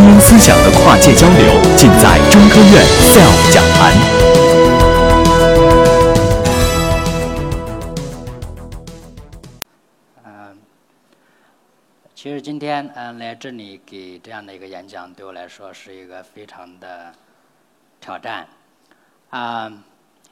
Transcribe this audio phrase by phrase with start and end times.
[0.00, 3.92] 精英思想的跨界交流，尽在中科院 SELF 讲坛。
[10.24, 10.58] 嗯，
[12.14, 17.12] 其实今天嗯来这里给这样的一个演讲，对我来说是一个非常的
[18.00, 18.48] 挑战
[19.28, 19.70] 啊，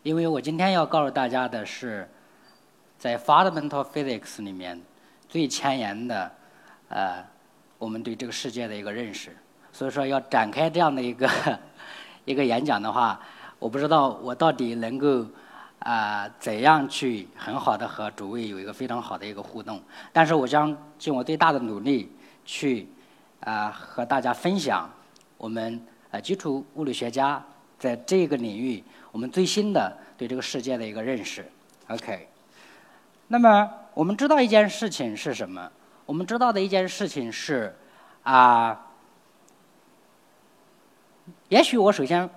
[0.02, 2.08] 因为我今天要告诉大家的是，
[2.98, 4.80] 在 fundamental physics 里面
[5.28, 6.32] 最前沿的
[6.88, 7.22] 呃。
[7.78, 9.36] 我们对这个世界的一个认识，
[9.78, 11.30] 所以说要展开这样的一个
[12.26, 13.20] 一个演讲的话，
[13.60, 15.24] 我不知道我到底能够
[15.78, 19.80] 啊怎样去很好的和诸位有一个非常好的一个互动。
[20.12, 22.12] 但是我将尽我最大的努力
[22.44, 22.88] 去
[23.38, 24.90] 啊和大家分享
[25.36, 27.40] 我们呃基础物理学家
[27.78, 31.48] 在这个领域我们最新的对这个世界的一个认识。
[31.86, 32.28] OK，
[33.28, 35.70] 那么我们知道一件事情是什么？
[36.04, 37.72] 我们知道的一件事情是，
[38.24, 38.86] 啊，
[41.48, 42.28] 也许我首先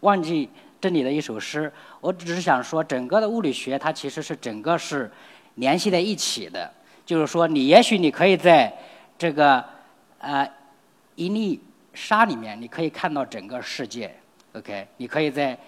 [0.00, 0.48] 忘记
[0.80, 5.10] 这里的一首诗，我只是想说，整个的物理学它其实是整个是
[5.56, 6.72] 联系在一起的。
[7.06, 8.72] 就是说，你也许你可以在
[9.18, 9.62] 这个
[10.18, 10.48] 呃
[11.16, 11.60] 一粒
[11.92, 14.14] 沙里面，你可以看到整个世界
[14.54, 14.86] ，OK？
[14.96, 15.58] 你可以在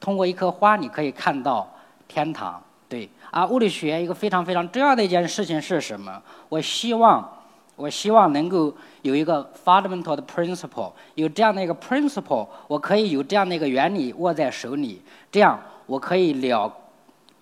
[0.00, 1.70] 通过一棵花，你可以看到
[2.06, 2.62] 天堂。
[2.88, 6.22] 对，啊，物理学一个非常非常重要的一件事情是什么？
[6.48, 7.37] 我希望，
[7.78, 16.70] 我希望能够有一个 fundamental 的 principle，有这样的一个 principle，我可以有这样的一个原理握在手里，这样我可以了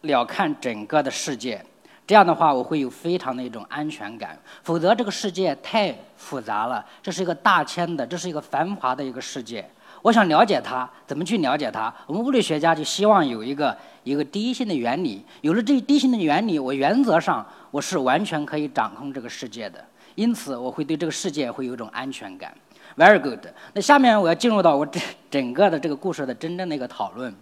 [0.03, 1.64] 了看整个的世界。
[2.07, 4.39] 这样的话，我会有非常的一种安全感。
[4.62, 9.69] 否则，这个世界太复杂了，这是一个大千的，这是一个繁华的一个世界。
[10.03, 11.92] 我想了解它，怎么去了解它？
[12.07, 15.25] 我们物理学家就希望有一个一个第一性的原理。
[15.41, 19.84] 有了这第一性的原理，我原则上我是完全可以掌控这个世界的。
[20.17, 22.53] 因此，我会对这个世界会有一种安全感。
[22.97, 23.47] Very good。
[23.72, 25.00] 那下面我要进入到我整
[25.31, 27.33] 整个的这个故事的真正的一个讨论。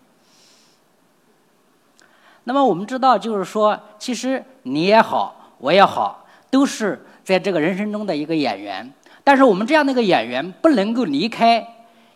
[2.44, 8.92] 那么我们知道，就是说，其实你也好，我也好，都是在这个人生中的一个演员。
[9.22, 11.66] 但是我们这样的一个演员，不能够离开。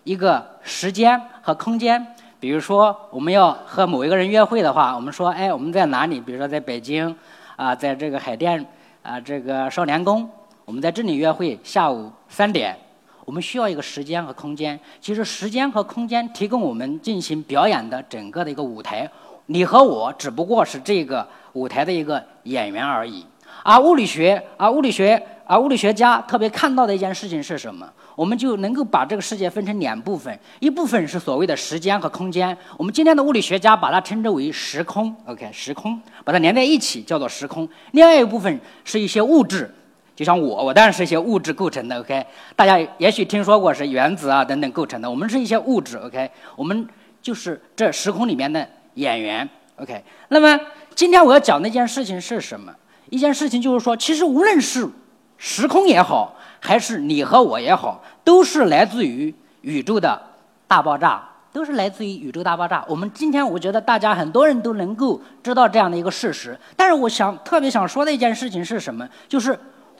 [0.05, 6.19] 一个时间和空间，比如说我们要和某一个人约会的话，我们说，哎，我们在哪里？
[6.19, 7.15] 比如说在北京，
[7.56, 8.65] 啊，在这个海淀，
[9.03, 10.27] 啊，这个少年宫，
[10.69, 12.77] 我们在这里约会，下午三点，
[13.25, 14.79] 我们需要一个时间和空间。
[15.01, 19.11] 其实时间和空间提供我们进行表演的整个的一个舞台，
[19.47, 23.25] 你和我只不过是这个舞台的一个演员而已。
[23.65, 27.91] 而物理学，而物理学，而物理学家特别看到的一件事情是什么？
[28.15, 37.67] 我们就能够把这个世界分成两部分，一部分是所谓的时间和空间，我们今天的物理学家把它称之为时空，OK，时空，把它连在一起叫做时空。
[37.93, 39.75] 另外一部分是一些物质，
[40.19, 46.84] 就像我，我当然是一些物质构成的，OK，大家也许听说过是原子啊等等构成的，我们是一些物质，OK，我们
[47.23, 50.03] 就是这时空里面的演员，OK。
[50.27, 50.59] 那么
[50.97, 52.75] 今天我要讲的一件事情是什么？
[53.11, 54.89] 一件事情就是说，其实无论是
[55.37, 56.35] 时空也好。
[56.61, 60.21] 还是你和我也好，都是来自于宇宙的
[60.67, 62.85] 大爆炸，都是来自于宇宙大爆炸。
[62.89, 69.09] 我们今天我觉得大家很多人都能够知道这样的一个事实，但是我想特别想说的一件事情是什么？
[69.29, 69.56] 就是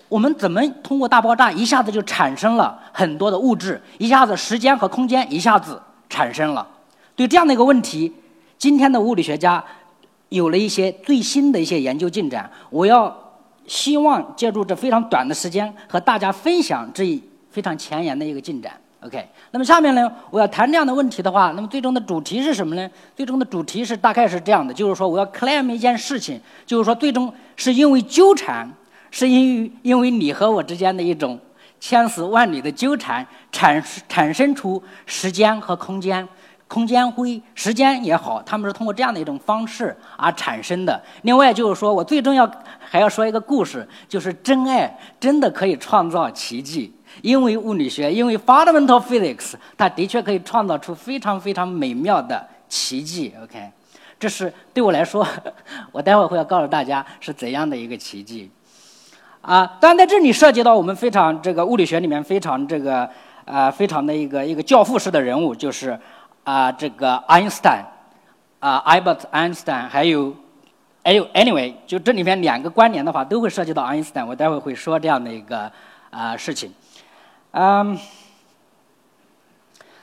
[0.09, 6.67] 我们怎么通过大爆炸一下子就产生了很多的物质，一下子时间和空间一下子产生了。
[7.15, 8.13] 对这样的一个问题，
[8.57, 9.63] 今天的物理学家
[10.29, 13.15] 有了一些最新的一些研究进展，我要。
[13.69, 18.73] 希望借助这非常短的时间和大家分享这一非常前沿的一个进展。
[19.01, 22.91] OK，那么下面呢，我要谈这样的问题的话，那么最终的主题是什么呢？
[23.15, 28.67] 最终的主题是大概是这样的，就是说我要 claim 一件事情，就是说最终是因为纠缠，
[29.11, 31.39] 是因为因为你和我之间的一种
[31.81, 36.27] 千丝万缕的纠缠，产产生出时间和空间。
[36.67, 41.03] 空间灰时间也好，他们是通过这样的一种方式而产生的。
[41.23, 42.47] 另外就是说，我最重要
[42.79, 53.33] 还要说一个故事，就是真爱真的可以创造奇迹，因为物理学，因为 fundamental physics，它的确可以创造出非常非常美妙的奇迹。
[53.43, 53.71] OK，
[54.21, 55.27] 这是对我来说，
[55.91, 58.51] 我待会儿会要告诉大家是怎样的一个奇迹。
[59.49, 63.09] 啊，当然在这里涉及到我们非常这个物理学里面非常这个
[63.45, 65.99] 啊非常的一个一个教父式的人物，就是。
[66.45, 67.85] 啊，这个爱因斯坦，
[68.59, 70.35] 啊，Albert Einstein，还有，
[71.05, 74.27] 还有，anyway，就这里面两个关联的话，都会涉及到爱因斯坦。
[74.27, 75.71] 我待会会说这样的一个
[76.09, 76.73] 啊事情，
[77.51, 77.99] 嗯，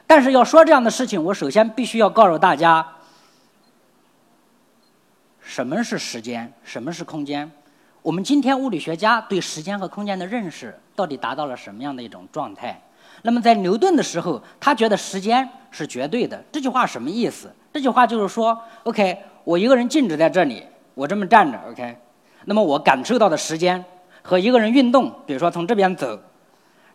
[0.06, 2.86] 但是要说这样的事情，我首先必须要告诉大家，
[5.42, 7.52] 什么是时间，什么是空间。
[8.06, 12.80] 我们今天物理学家对时间和空间的认识到底达到了什么样的一种状态？
[13.24, 16.40] 那么在牛顿的时候，他觉得时间是绝对的。
[16.52, 17.52] 这句话什么意思？
[17.74, 20.64] 这句话就是说，OK，我一个人静止在这里，
[20.94, 21.98] 我这么站着，OK，
[22.46, 23.84] 那么我感受到的时间
[24.22, 26.20] 和一个人运动，比如说从这边走，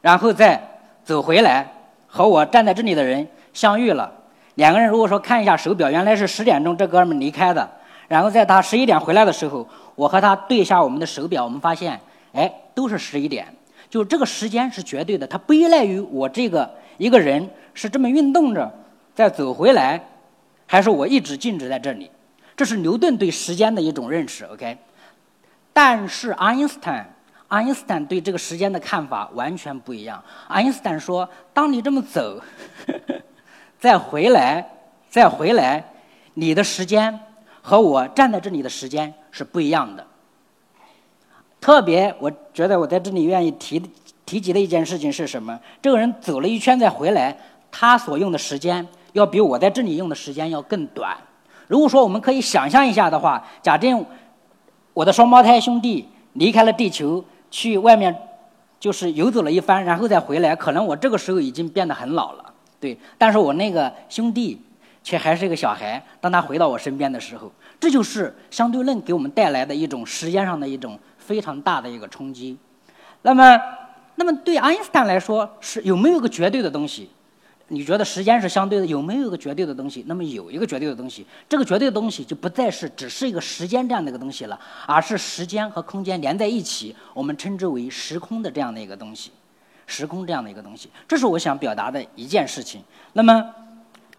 [0.01, 0.63] 然后再
[1.03, 1.67] 走回来，
[2.07, 4.13] 和我站在这里的人相遇了。
[4.55, 7.69] 两个人如果说看一下手表，原来是十点钟这哥们离开的，
[8.11, 9.65] 然后在他十一点回来的时候，
[9.95, 12.01] 我和他对一下我们的手表，我们发现，
[12.33, 13.47] 哎，都是十一点。
[13.89, 16.69] 就这个时间是绝对的，它不依赖于我这个
[16.99, 18.69] 一个人是这么运动着
[19.15, 20.05] 再走回来，
[20.67, 22.11] 还是我一直静止在这里。
[22.57, 24.77] 这是牛顿对时间的一种认识，OK。
[25.73, 27.09] 但是爱因斯坦，
[27.47, 30.21] 爱因斯坦对这个时间的看法完全不一样。
[30.49, 32.43] 爱因斯坦说，当你这么走，
[33.79, 34.69] 再回来，
[35.09, 35.85] 再回来，
[36.35, 37.21] 你的时间
[37.63, 40.07] 和我站在这里的时间是不一样的。
[41.61, 43.83] 特别，我觉得我在这里愿意提
[44.25, 45.59] 提及的一件事情是什么？
[45.83, 47.37] 这个人走了一圈再回来，
[47.71, 51.17] 他所用的时间要比我在这里用的时间要更短。
[51.67, 54.05] 如果说我们可以想象一下的话，假定
[54.95, 58.17] 我的双胞胎兄弟离开了地球，去外面
[58.81, 62.99] 就是游走了一番，然后再回来，可能我这个时候已经变得很老了，对。
[63.19, 64.59] 但是我那个兄弟
[65.03, 66.05] 却还是一个小孩。
[66.21, 70.99] 当他回到我身边的时候，这就是相对论给我们带来的一种时间上的一种。
[71.21, 72.59] 非常大的一个冲击，
[73.23, 73.57] 那么，
[74.17, 77.09] 那么对爱因斯坦来说是有没有个绝对的东西？
[77.69, 80.03] 你觉得时间是相对的，有没有一个绝对的东西？
[80.09, 89.31] 那么有一个绝对的东西，这个绝对的东西就不再是只是一个时间这样的一个东西了，而是时间和空间连在一起，我们称之为时空的这样的一个东西，
[89.87, 92.83] 时空这样的一个东西，这是我想表达的一件事情。
[93.13, 93.55] 那么，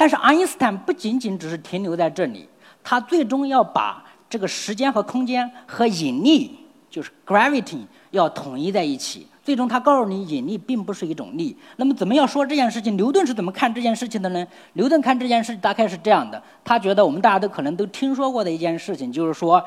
[0.01, 2.50] 但是爱因斯坦不仅仅只是停留在这里，
[2.83, 6.57] 他最终要把这个时间和空间和引力。
[6.89, 7.77] 就是 gravity
[8.09, 11.56] 要统一在一起，最终他告诉你引力并不是一种力。
[11.75, 12.98] 那么怎么要说这件事情？
[12.98, 14.44] 牛顿是怎么看这件事情的呢？
[14.74, 19.63] 牛顿看这件事大概是这样的：他觉得我们大家都可能都听说过的一件事情，就是说，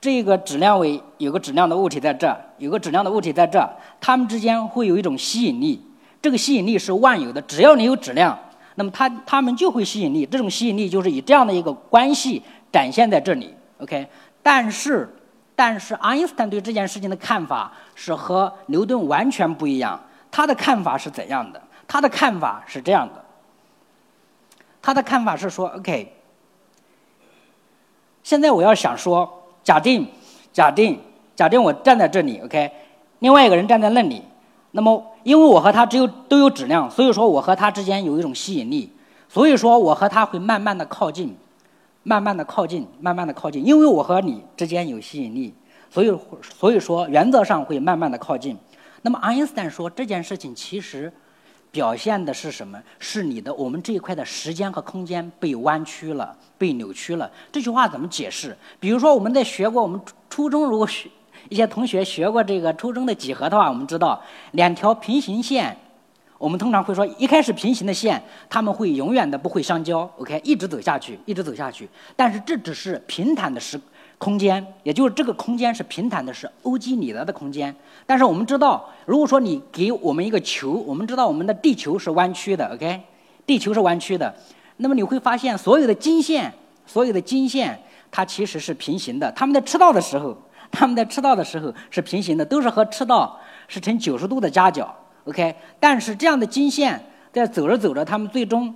[0.00, 3.64] 这个质量为有个质量的物体在这，有个质量的物体在这，
[4.00, 5.80] 它们之间会有一种吸引力。
[6.20, 8.36] 这个吸引力是万有的，只要你有质量，
[8.76, 10.26] 那么它它们就会吸引力。
[10.26, 12.42] 这种吸引力就是以这样的一个关系
[12.72, 13.54] 展现在这里。
[13.78, 14.06] OK，
[14.42, 15.08] 但是。
[15.56, 20.00] 但是爱因斯坦对这件事情的看法是和牛顿完全不一样。
[20.28, 21.62] 他的看法是怎样的？
[21.86, 23.24] 他的看法是这样的。
[24.82, 26.12] 他的看法是说：“OK，
[28.24, 30.04] 现在我要想说，假定，
[30.52, 31.00] 假定，
[31.36, 32.72] 假定我站在这里，OK，
[33.20, 34.24] 另外一个人站在那里。
[34.76, 38.92] 那么，因为我和他只有都有质量，所以说我和他之间有一种吸引力，
[39.28, 41.34] 所以说我和他会慢慢的靠近。”
[42.06, 45.54] 慢慢的靠近，慢慢的靠近，因为我和你之间有吸引力，
[45.90, 48.54] 所以所以说原则上会慢慢的靠近。
[49.00, 51.10] 那么爱因斯坦说这件事情其实
[51.70, 52.78] 表现的是什么？
[52.98, 57.30] 是你的我们这一块的时间和空间被弯曲了，被扭曲了。
[57.50, 58.54] 这句话怎么解释？
[58.78, 59.98] 比如说我们在学过我们
[60.28, 61.08] 初中如果学
[61.48, 64.20] 一些同学学过这个初中的几何的话，我们知道
[64.52, 65.76] 两条平行线。
[66.36, 71.88] 我们通常会说，一开始平行的线，他们会永远的不会相交，OK，一直走下去，一直走下去。
[72.16, 73.80] 但是这只是平坦的时
[74.18, 77.74] 空间，也就是这个空间是平坦的，是欧几里得的空间。
[78.04, 83.00] 但是我们知道，如果说你给我们一个球，我们知道我们的地球是弯曲的，OK，
[83.46, 84.34] 地球是弯曲的。
[84.78, 86.52] 那么你会发现，所有的经线，
[86.84, 87.80] 所有的经线，
[88.10, 89.32] 它其实是平行的。
[89.32, 90.36] 它们在赤道的时候，
[90.74, 93.38] 他们在赤道的时候是平行的，都是和赤道
[93.68, 94.94] 是成九十度的夹角。
[95.24, 97.00] OK，但是这样的经线
[97.32, 98.74] 在走着走着，他们最终，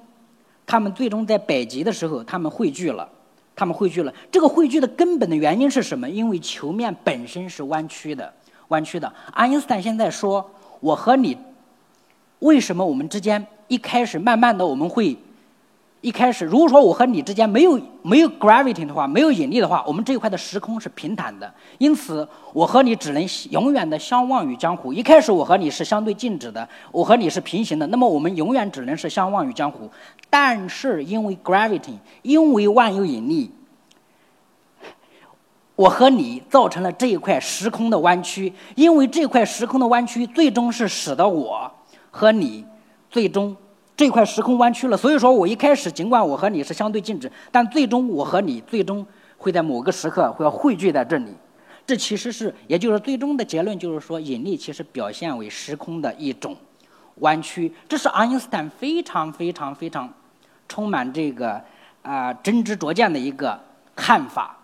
[0.65, 3.07] 他们最终在北极的时候，他们汇聚了，
[3.55, 4.15] 他们汇聚了。
[4.31, 6.09] 这个汇聚的根本的原因是什么？
[6.09, 8.33] 因为球面本身是弯曲的，
[8.69, 9.13] 弯曲的。
[9.33, 10.49] 爱因斯坦现在说，
[10.81, 11.37] 我和你，
[12.39, 15.17] 为什么我们之间一开始慢慢的我们会。
[16.01, 24.93] 一开始，如果说我和你之间没有没有 gravity 的话，没有引力的话，我们这一块的时空是平坦的，因此我和你只能永远的相忘于江湖。
[24.93, 29.91] 一开始我和你是相对静止的，我和你是平行的，那么我们永远只能是相忘于江湖。
[30.31, 33.51] 但是因为 gravity，因为万有引力，
[35.75, 41.69] 我和你造成了这一块时空的弯曲，因为这块时空的弯曲，最终是使得我
[42.13, 42.65] 和你
[43.11, 43.57] 最终。
[43.99, 49.05] 这块时空弯曲了，所以说我一开始尽管我和你是相对静止，但最终我和你最终
[49.37, 51.35] 会在某个时刻会要汇聚在这里。
[51.85, 56.57] 这其实是，也就是最终的结论就是说，引力其实表现为时空的一种
[57.17, 57.75] 弯曲。
[57.89, 60.09] 这是爱因斯坦非常非常非常
[60.69, 61.61] 充满这个
[62.03, 63.59] 啊真知灼见的一个
[63.97, 64.58] 看法。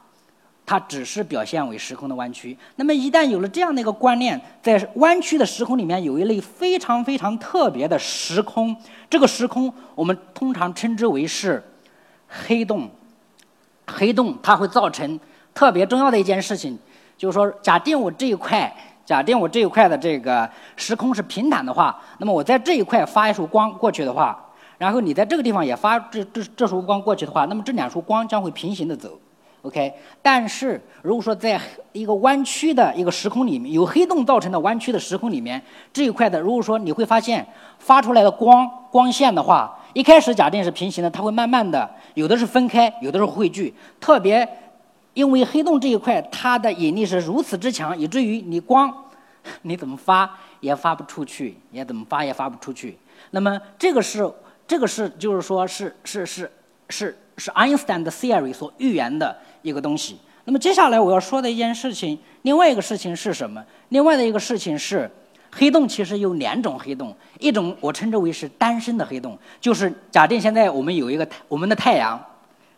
[0.67, 2.57] 它只是表现为时空的弯曲。
[2.77, 8.75] 那么一旦有了这样的一个观念，在弯曲的时空里面有一类非常非常特别的时空，
[9.11, 11.63] 这个时空我们通常称之为是
[12.29, 12.89] 黑洞。
[13.87, 15.21] 黑洞它会造成
[15.53, 16.79] 特别重要的一件事情，
[17.19, 24.43] 就是说，假定我这一块，假定我这一块的这个时空是平坦的话，那么我在这一块发一束光过去的话，
[24.79, 29.21] 然后你在这个地方也发这这这束光过去的话，那么这两束光将会平行的走。
[29.65, 29.91] OK，
[30.21, 31.59] 但是如果说在
[31.93, 37.47] 一个弯曲的一个时空里面，有黑洞造成的弯曲的时空里面，这一块的，如果说你会发现
[37.79, 43.73] 发出来的光光线的话，一开始假定是平行的，它会慢慢的有的是分开，有的是汇聚。
[43.99, 44.47] 特别
[45.15, 48.93] 因为黑洞这一块，它的引力是如此之强，以至于你光
[49.63, 50.31] 你怎么发
[50.61, 52.99] 也发不出去，也怎么发也发不出去。
[53.31, 54.31] 那么这个是
[54.67, 56.53] 这个是就是说是是是
[56.91, 59.37] 是是爱因斯坦的 theory 所预言的。
[59.65, 60.19] 一个东西。
[60.45, 63.65] 那么接下来我要说的一件事情，另外一个事情是什么？
[63.89, 65.11] 另外的一个事情是，
[65.51, 72.23] 黑洞其实有两种黑洞，一种我称之为是单身的黑洞，就是假定现在我们有一个我们的太阳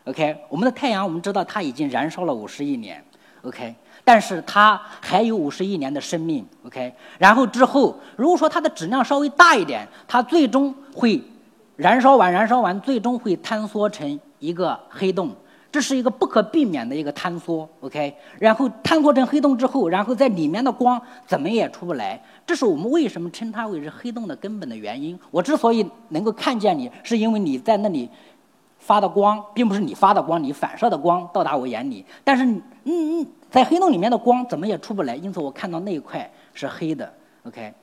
[0.04, 3.04] ，OK，我们的太阳我们知道它已经燃烧了五十亿年
[3.42, 11.20] ，OK，但是它还有五十亿年的生命，OK，然后之后如果说它的质量稍微大一点，它最终会
[11.74, 15.34] 燃烧完，燃烧完最终会坍缩成一个黑洞。
[15.72, 22.18] 这是一个不可避免的一个坍缩，OK，然后坍缩成黑洞之后，然后在里面的光怎么也出不来。
[22.46, 25.18] 这是我们为什么称它为是黑洞的根本的原因。
[25.30, 28.08] 我之所以能够看见你，是因为你在那里
[28.78, 32.02] 发的光，并不是你发的光，你反射的光到达我眼里。
[32.24, 37.12] 但是，嗯嗯，在黑洞里面的光怎么也出不来，因此我看到那一块是黑的
[37.42, 37.74] ，OK。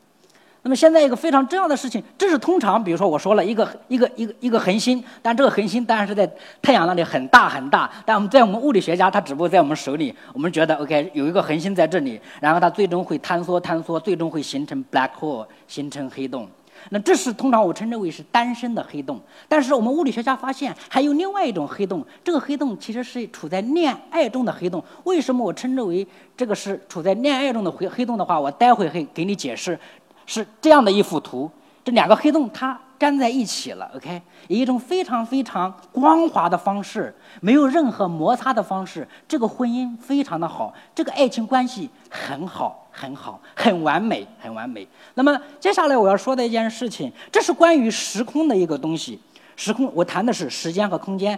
[0.65, 6.25] 那么现在一个非常重要的事情，这是通常，比如说我说了一个一个一个一个恒星，但这个恒星当然是在
[6.61, 16.47] 太阳那里很大很大，但我们在我们物理学家，它只不过在我们手里，我们觉得 OK 有一个恒星在这里，然后它最终会坍缩坍缩，最终会形成 black hole，形成黑洞。
[16.89, 19.21] 那这是通常我称之为是单身的黑洞。
[19.47, 24.83] 但是我们物理学家发现还有另外一种黑洞，这个黑洞其实是处在恋爱中的黑洞。
[25.03, 26.05] 为什么我称之为
[26.35, 29.77] 这个是处在恋爱中的黑黑洞的话，我待会会给你解释。
[30.25, 31.49] 是这样的一幅图，
[31.83, 44.87] 这两个黑洞它粘在一起了，OK，以一种非常非常光滑的方式，没有任何摩擦的方式，这个婚姻非常的好，这个爱情关系很好，很好，很完美，很完美。
[45.15, 49.19] 那么接下来我要说的一件事情，这是关于时空的一个东西，
[49.55, 51.37] 时空我谈的是时间和空间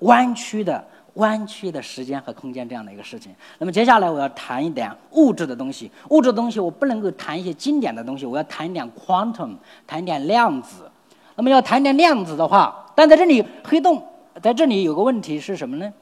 [0.00, 0.86] 弯曲的。
[1.16, 3.34] 弯曲的时间和空间这样的一个事情。
[3.58, 5.90] 那么接下来我要谈一点物质的东西。
[6.08, 9.56] 物质的东西我不能够谈一些经典的东西，我要谈一点 quantum，
[9.86, 10.90] 谈一点量子。
[11.34, 14.02] 那么要谈点量子的话，但在这里黑洞
[14.42, 15.92] 在这里有个问题是什么呢？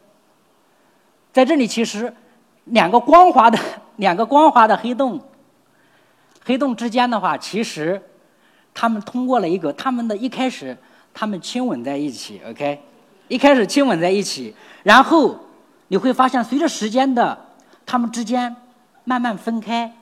[1.33, 2.13] 在这里其实
[2.67, 3.59] 两个光滑的
[3.97, 5.21] 两个光滑的黑洞，
[6.45, 8.01] 黑洞之间的话，其实
[8.73, 10.77] 他们通过了一个他们的一开始
[11.13, 12.81] 他们亲吻在一起，OK。
[13.29, 15.39] 一开始亲吻在一起，然后
[15.89, 17.39] 你会发现，随着时间的，
[17.87, 18.55] 他们之间
[19.05, 19.93] 慢慢分开，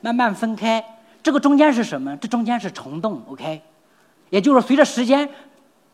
[0.00, 0.82] 慢慢分开。
[1.22, 2.16] 这个中间是什么？
[2.16, 3.60] 这中间是虫洞，OK。
[4.30, 5.28] 也就是随着时间，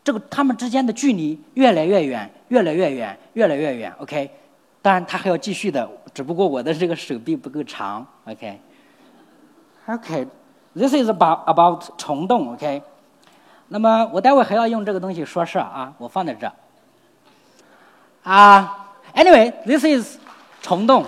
[0.03, 4.31] 这个他们之间的距离越来越远，越来越远，越来越远，OK。
[4.81, 8.61] 当然，他还要继续的，只不过我的这个手臂不够长，OK。
[9.87, 12.81] OK，this is about about 虫洞，OK。
[13.67, 16.53] 那么我待会还要用这个东西说事儿啊，我放在这儿。
[18.27, 20.17] 啊，Anyway，this is
[20.61, 21.05] 虫洞。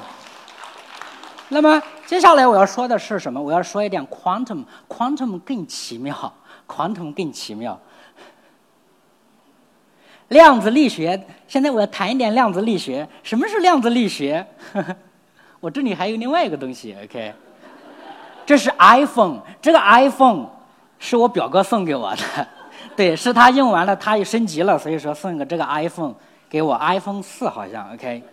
[1.49, 3.41] 那么接下来我要说的是什么？
[3.41, 6.33] 我要说一点 quantum，quantum 更奇妙
[6.65, 7.77] ，quantum 更奇妙。
[10.29, 13.05] 量子力学，现在我要谈一点量子力学。
[13.21, 14.47] 什么是量子力学？
[15.59, 17.33] 我这里还有另外一个东西，OK。
[18.45, 20.47] 这是 iPhone，这个 iPhone
[20.99, 22.47] 是我表哥送给我的，
[22.95, 26.15] 对，是他用完了，他又升级了，所以说送一个这个 iPhone。
[26.49, 28.23] 给我 iPhone 四好像 OK，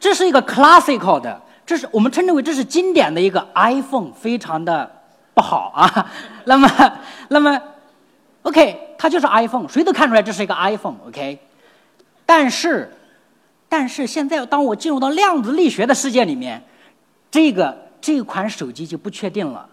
[0.00, 4.90] 这是一个 classical 的，这是我们称之为这是经典的一个 iPhone，非常的
[5.34, 6.12] 不好啊。
[6.44, 7.60] 那么，那么
[8.42, 11.38] OK，它就是 iPhone，谁都看出来这是一个 iPhone OK。
[12.24, 12.92] 但是，
[13.68, 16.60] 但是现在当我进入到量子力学的世界里面，
[17.30, 19.68] 这个这款手机就不确定了。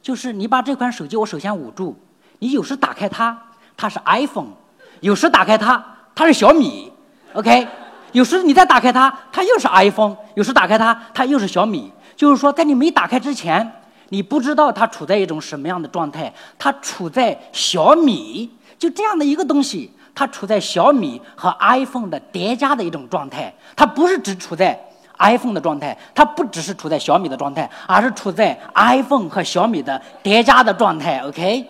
[0.00, 1.96] 就是你把这款手机，我首先捂住，
[2.38, 3.36] 你有时打开它，
[3.76, 4.52] 它是 iPhone。
[5.00, 6.92] 有时打开它，它是小米
[7.32, 7.66] ，OK。
[8.12, 10.16] 有时你再打开它，它又是 iPhone。
[10.34, 11.92] 有时打开它，它又是小米。
[12.16, 13.72] 就是说，在你没打开之前，
[14.10, 16.32] 你不知道它处在一种什么样的状态。
[16.58, 24.78] 它处在小米，就这样的一个东西，它处在小米和 iPhone 的叠加的一种状态，它不是只处在
[25.18, 31.20] iPhone 的状态，它不只是处在小米的状态，而是处在 iPhone 和小米的叠加的状态。
[31.20, 31.64] OK，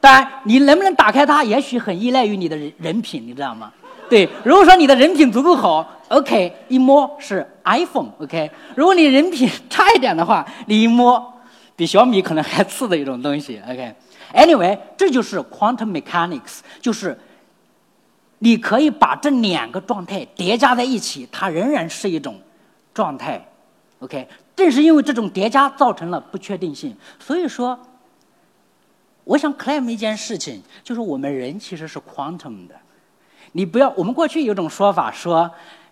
[0.00, 3.70] 当然，你能不能打开它，也许很依赖于你的人人品，你知道吗？
[4.08, 8.50] 对，如果说你的人品足够好，OK，一摸是 iPhone，OK。
[8.74, 11.32] 如果你人品差一点的话，你一摸
[11.76, 13.94] 比小米可能还次的一种东西，OK。
[14.34, 17.16] Anyway，这就是 quantum mechanics，就是
[18.38, 22.40] 你可以把这两个状态叠加在一起，它仍然是一种
[22.94, 23.40] 状态
[24.00, 24.26] ，OK。
[24.56, 27.78] 正是因为这种叠加造成了不确定性，所以说，
[29.30, 32.74] 我想 claim 一件事情，就是我们人其实是 quantum 的。
[33.52, 35.48] 你不要，我们过去有种说法说，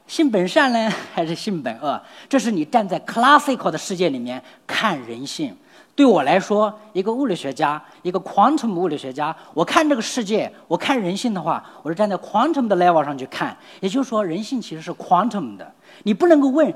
[0.09, 2.03] 性本善呢还是性本恶？
[2.29, 5.57] 这是你站在 classical 的世界里面看人性。
[5.95, 13.57] 对我来说，一个物理学家，一个 quantum 物理学家，我看这个世界，我看人性的话，我是站在 quantum 的 level 上去看。
[13.79, 15.73] 也就是说，人性其实是 quantum 的。
[16.03, 16.73] 你不能够问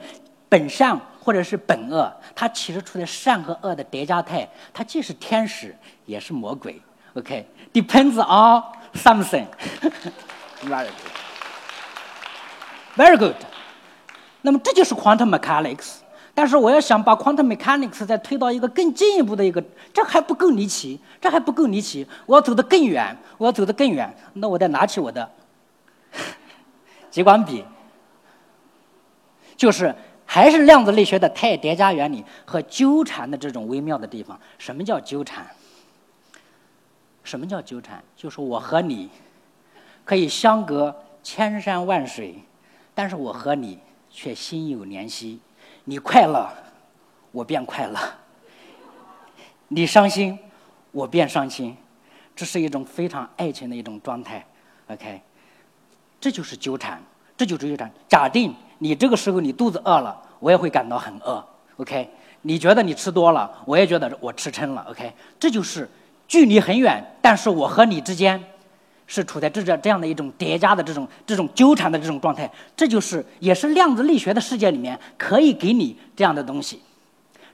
[0.52, 6.78] 本善或者是本恶，它其实处在善和恶的叠加态，它既是天使也是魔鬼。
[7.14, 9.46] OK，depends on something。
[10.62, 10.92] Very good.
[12.94, 13.36] Very good.
[14.42, 15.94] 那么这就是 quantum mechanics。
[16.34, 22.06] 但是我要想把 quantum mechanics 再推到一个更进一步的一个，这还不够离奇，这还不够离奇。
[22.26, 24.14] 我要走得更远，我要走得更远。
[24.34, 25.26] 那我得拿起我的
[27.10, 27.64] 激光笔，
[29.56, 29.94] 就是
[30.32, 34.40] 还是量子力学的态叠加原理和纠缠的这种微妙的地方。
[34.56, 35.46] 什么叫纠缠？
[37.22, 38.02] 什么叫纠缠？
[38.16, 39.10] 就是我和你
[40.06, 42.36] 可以相隔千山万水，
[42.94, 43.78] 但是我和你
[44.10, 45.38] 却心有灵犀。
[45.84, 46.50] 你快乐，
[47.30, 48.00] 我便快乐；
[49.68, 50.38] 你伤心，
[50.92, 51.76] 我便伤心。
[52.34, 54.42] 这是一种非常爱情的一种状态。
[54.86, 55.20] OK，
[56.18, 57.02] 这就是纠缠，
[57.36, 57.92] 这就是纠缠。
[58.08, 61.42] 假定你这个时候你肚子饿了，我也会感到很饿。
[61.76, 62.10] OK，
[62.42, 64.84] 你觉得你吃多了，我也觉得我吃撑了。
[64.90, 65.88] OK，这就是
[66.26, 68.42] 距离很远，但是我和你之间。
[69.04, 76.80] 是处在这这这样的一种叠加的这种这种纠缠的这种状态，这就是也是量子力学的世界里面可以给你这样的东西，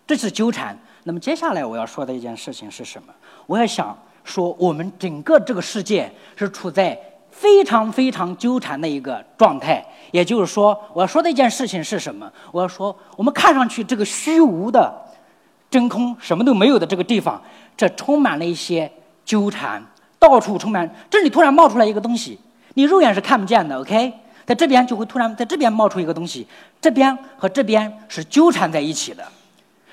[0.07, 0.79] 这是纠缠。
[1.03, 3.13] 那么接下来我要说的一件事情是什么？
[3.47, 6.97] 我要想说，我们整个这个世界是处在
[7.33, 9.85] 非常非常纠缠的一个状态。
[10.11, 12.31] 也就是说，我要说的一件事情是什么？
[12.53, 14.93] 我要说，我们看上去这个虚无的
[15.71, 17.43] 真空什么都没有的这个地方，
[17.77, 18.91] 这充满了一些
[19.25, 19.83] 纠缠。
[20.19, 22.39] 到处充满，这里突然冒出来一个东西，
[22.75, 23.79] 你肉眼是看不见的。
[23.79, 24.13] OK，
[24.45, 26.45] 在这边就会突然在这边冒出一个东西，
[26.81, 29.25] 这边和这边是纠缠在一起的。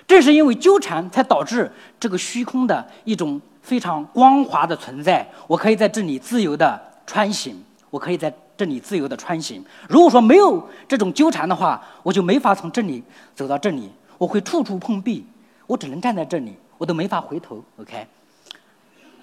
[0.08, 5.28] 正是因为纠缠，才导致这个虚空的一种非常光滑的存在。
[5.46, 9.64] 我可以在这里自由的穿行，我可以在这里自由的穿行。
[9.88, 15.26] 如果说没有这种纠缠的话，我就没法从这里走到这里，我会处处碰壁，
[15.68, 17.64] 我只能站在这里，我都没法回头。
[17.78, 18.08] OK。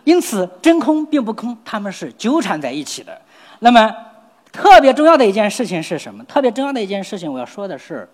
[0.05, 3.17] 因此，真空并不空，它们是纠缠在一起的。
[3.61, 3.95] 那么，
[4.51, 6.25] 特别重要的一件事情是什么？
[6.25, 8.09] 特别重要的一件事情，我要说的是，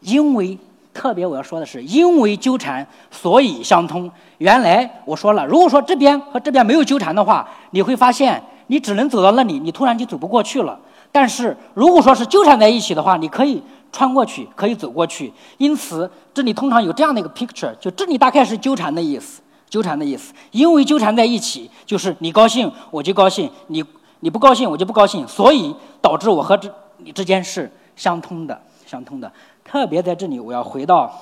[0.00, 0.58] 因为
[0.92, 4.10] 特别我要说的是，因为纠缠，所以相通。
[4.36, 10.78] 原来我说了，如果说这边和这边没有纠缠的话，你会发现你只能走到那里，你突然就走不过去了。
[11.10, 15.32] 但是如果说是纠缠在一起的话，你可以穿过去，可以走过去。
[15.58, 19.42] 因此，这里通常有这样的一个 picture，就这里大概是纠缠的意思。
[19.68, 23.84] 纠缠的意思，因为纠缠在一起，就是你高兴我就高兴，你
[24.20, 29.32] 你不高兴我就不高兴，所以导致我和这你之间是相通的，相通的。
[29.64, 31.12] 特别在这里，我要回到，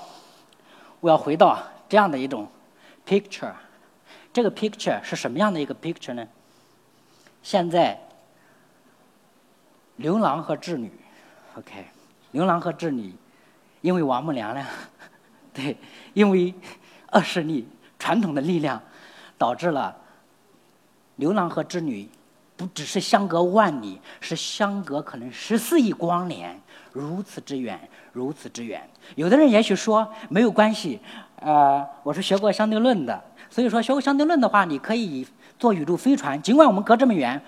[1.01, 1.59] 我要回到
[1.89, 2.47] 这样的一种
[3.07, 3.53] picture，
[4.35, 6.27] 这个 picture 是什么样的一个 picture 呢？
[7.49, 7.99] 现在，
[9.97, 10.93] 牛郎和织女
[11.57, 11.87] ，OK，
[12.31, 13.15] 牛郎和织女，
[13.81, 14.67] 因为王母娘娘，
[15.55, 15.75] 对，
[16.13, 16.53] 因为
[17.13, 17.67] 恶势力。
[17.99, 18.79] 传统的力量
[19.39, 19.97] 导致了
[21.17, 22.07] 牛郎和织女
[22.55, 26.61] 不只是相隔万里，是相隔可能十四亿光年，
[26.93, 27.81] 如此之远，
[28.13, 28.87] 如此之远。
[29.15, 31.01] 有的人也许说没有关系，
[31.37, 35.27] 呃，我是学过相对论的，所以说学过相对论的话，你可以
[35.59, 37.41] 坐宇宙飞船，尽管我们隔这么远，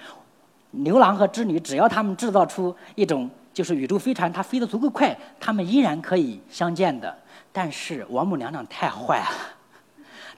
[0.72, 7.16] 牛郎和织女只要他们制造出一种就是宇宙飞船，它飞得足够快，他们依然可以相见的。
[7.52, 9.26] 但是王母娘娘太坏了。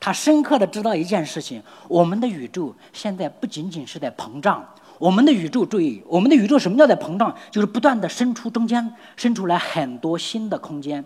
[0.00, 4.64] 她深刻的知道一件事情：我们的宇宙现在不仅仅是在膨胀。
[4.98, 7.35] 我们的宇宙，注意，我们的宇宙什么叫在膨胀？
[7.50, 11.04] 就是不断的伸出中间，伸出来很多新的空间。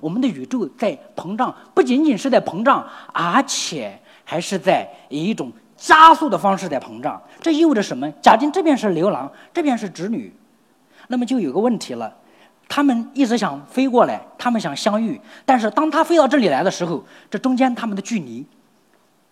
[0.00, 7.22] 我们的宇宙在膨胀，不仅仅是在膨胀，而且还是在以一种加速的方式在膨胀。
[7.40, 8.10] 这意味着什么？
[8.20, 10.30] 假定这边是牛郎，这边是织女，
[11.06, 12.12] 那么就有个问题了。
[12.68, 18.44] 他们一直想飞过来，他们想相遇，但是当他飞到这里来的时候，这中间他们的距离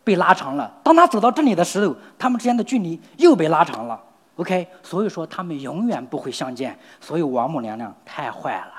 [0.03, 0.73] 被拉长了。
[0.83, 4.01] 当他走到这里的时候，他们之间的距离又被拉长了。
[4.37, 6.79] OK，所以说他们永远不会相见。
[7.01, 8.73] 所以王母娘娘太坏了，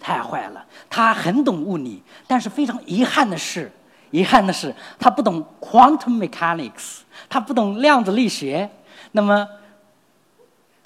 [0.00, 0.64] 太坏了。
[0.88, 3.70] 她很懂物理，但是非常遗憾的是，
[4.10, 8.70] 遗憾的是他不懂 quantum mechanics，他不懂量子力学。
[9.12, 9.48] 那么。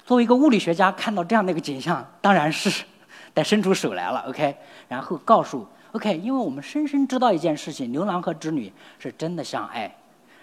[0.05, 2.83] 作为一个物理学家，看到这样的一个景象，当然是
[3.31, 4.21] 得伸出手来了。
[4.27, 9.95] OK，然后告诉 OK，因为我们深深知道一件事情：牛郎和织女是真的相爱，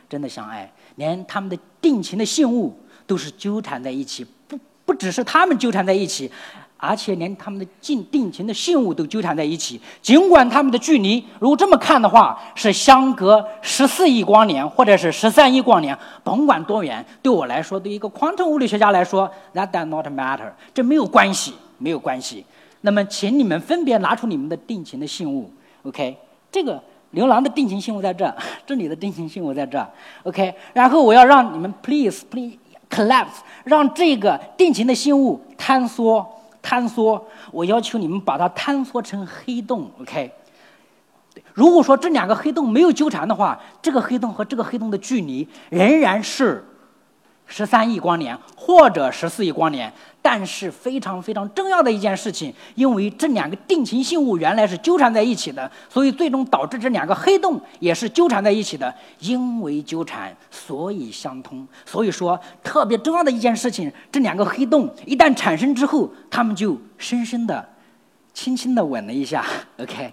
[0.08, 4.24] 真的相爱，连他们的定情的信物都是纠缠在一起。
[4.46, 6.30] 不，不只是他们纠缠在一起。
[6.78, 22.44] 而且连他们的近定情的信物都纠缠在一起，尽管他们的距离，如果这么看的话，是相隔十四亿光年或者是十三亿光年，甭管多远，对我来说，对一个 quantum 物理学家来说，that does not matter，这没有关系，没有关系。
[22.82, 25.50] 那么，请你们分别拿出你们的定情的信物
[25.84, 26.16] ，OK？
[26.52, 26.80] 这个
[27.12, 28.32] 牛郎的定情信物在这，
[28.66, 29.84] 这里的定情信物在这
[30.24, 30.54] ，OK？
[30.74, 32.58] 然后我要让你们 please please
[32.90, 36.24] collapse，让这个定情的信物坍缩。
[36.66, 40.33] 坍缩，我要求你们把它坍缩成黑洞，OK？
[41.55, 46.64] 如果说这两个黑洞没有纠缠的话，这个黑洞和这个黑洞的距离仍然是。
[47.46, 58.92] 十三亿光年或者十四亿光年，但是非常非常重要的一件事情，因为这两个定情信物原来是纠缠在一起的，所以最终导致这两个黑洞也是纠缠在一起的。
[59.20, 61.66] 因为纠缠，所以相通。
[61.85, 67.64] 所以说，特别重要的一件事情，这两个黑洞一旦产生之后，它们就深深的、
[68.35, 69.44] 轻轻的吻了一下。
[69.78, 70.12] OK，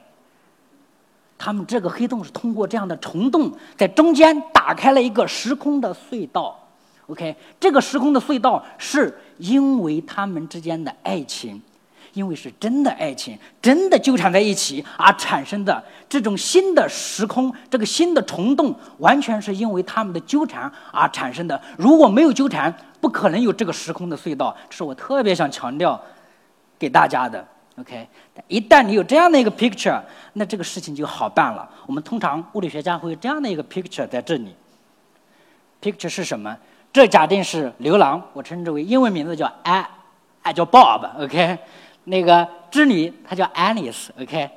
[1.38, 6.60] 他们这个黑洞是通过这样的虫洞，在中间打开了一个时空的隧道。
[7.08, 11.62] OK，这个时空的隧道是因为他们之间的爱情，
[12.13, 21.62] 因为是真的爱情，真的纠缠在一起而产生的这种新的时空，这个新的虫洞，完全是因为他们的纠缠而产生的。
[21.78, 24.56] 如果没有纠缠，不可能有这个时空的隧道。
[24.70, 26.02] 这是我特别想强调
[26.80, 27.46] 给大家的。
[27.78, 28.08] OK，
[28.48, 30.00] 一旦你有这样的一个 picture，
[30.34, 31.70] 那这个事情就好办了。
[31.86, 34.56] 我们通常物理学家会有这样的一个 picture 在这里
[35.82, 36.56] ，picture 是什么？
[36.93, 39.84] 这假定是牛郎，我称之为英文名字叫 A，
[40.43, 41.58] 啊叫 Bob，OK，
[42.03, 44.47] 那个织女她叫 Alice，OK，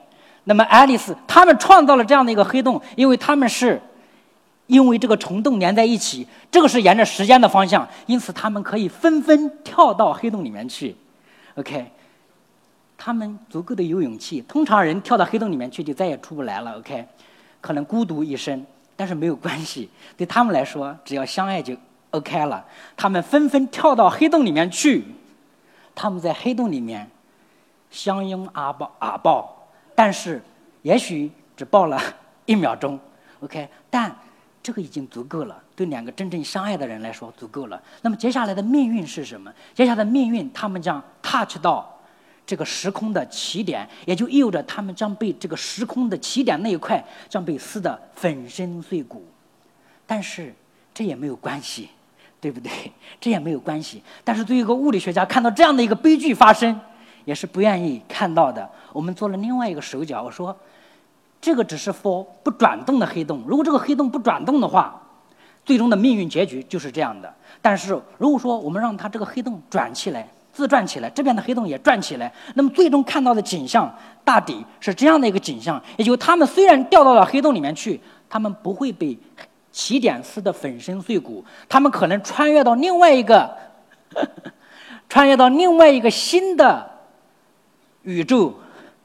[0.44, 3.81] 那么 Alice 他们创造了这样的一个黑洞，因为他们是
[4.66, 10.94] 因为这个虫洞连在一起，这个是沿着时间的方向，因此他们可以纷纷跳到黑洞里面去
[11.55, 11.87] ，OK，
[12.99, 17.03] 他们足够的有勇气，通常人跳到黑洞里面去就再也出不来了，OK，
[17.62, 18.62] 可能孤独一生，
[18.94, 21.75] 但是没有关系，对他们来说，只要相爱就。
[22.17, 22.65] OK 了，
[22.97, 25.05] 他们纷纷跳到黑洞里面去。
[25.95, 27.11] 他们在黑洞里面
[27.91, 30.43] 相拥而抱而抱，但是
[30.83, 32.01] 也许只抱了
[32.45, 32.99] 一秒钟。
[33.41, 34.15] OK，但
[34.63, 37.81] 这个已经足够了，对两个真正相爱的人来说足够了。
[38.03, 39.53] 那么接下来的命运是什么？
[39.75, 41.99] 接下来的命运，他们将 touch 到
[42.45, 49.25] 这个时空的起点，也就意味着他们将被这个时空的起点那一块将被撕得粉身碎骨。
[50.07, 50.55] 但是
[50.93, 51.91] 这也没有关系。
[52.40, 52.70] 对不对？
[53.20, 54.03] 这也没有关系。
[54.22, 56.79] 但是，对于一个物理学家，看到这样的一个悲剧发生，
[57.25, 58.68] 也是不愿意看到的。
[58.92, 60.57] 我们做了另外一个手脚，我说，
[61.40, 63.42] 这个只是 for 不转动的黑洞。
[63.46, 65.03] 如果这个黑洞不转动的话，
[65.64, 67.33] 最终的命运结局就是这样的。
[67.61, 73.92] 但是，如果说我们让它这个黑洞转起来，自转起来，这边的黑洞也转起来，那么最终看到的景象
[74.25, 79.18] 大抵是这样的一个景象：，也就他们虽然掉到了黑洞里面去，他们不会被。
[79.77, 83.55] 起点撕的粉身碎骨，他们可能穿越到另外一个，
[85.07, 86.91] 穿越到另外一个新的
[88.03, 88.55] 宇宙，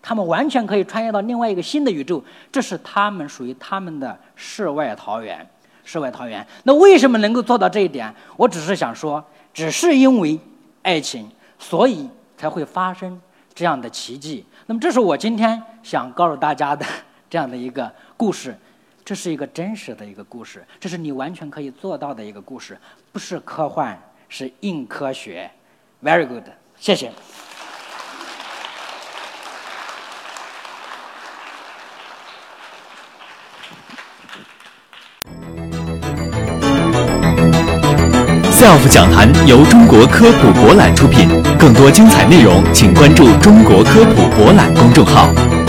[0.02, 5.46] 他们完全可以穿越到另外一个新的宇宙，这是他们属于他们的世外桃源，
[5.84, 6.48] 世外桃源。
[6.64, 8.16] 那为什么能够做到这一点？
[8.38, 9.22] 我只是想说，
[9.54, 10.40] 只是因为
[10.84, 11.30] 爱情，
[11.60, 13.20] 所以才会发生
[13.54, 14.46] 这样的奇迹。
[14.68, 16.86] 那么，这是我今天想告诉大家的
[17.30, 18.58] 这样的一个故事。
[19.04, 22.78] 这是一个真实的一个故事，这是你完全可以做到的一个故事，
[23.12, 23.98] 不是科幻，
[24.30, 25.50] 是硬科学。
[26.04, 26.44] Very good，
[26.80, 27.12] 谢谢。
[38.52, 45.61] Self 讲坛由中国科普博览出品，更多精彩内容，请关注中国科普博览公众号。